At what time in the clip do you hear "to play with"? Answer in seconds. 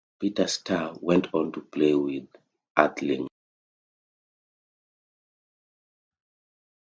1.51-2.25